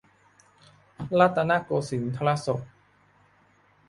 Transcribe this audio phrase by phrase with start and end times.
[1.19, 2.61] รัตนโกสินทรศก